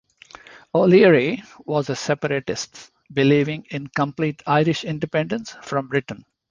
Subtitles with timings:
[0.73, 6.25] O'Leary was a separatist, believing in complete Irish independence from Britain.